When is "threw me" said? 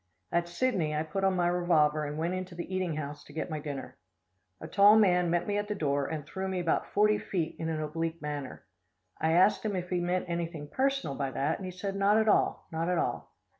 6.25-6.59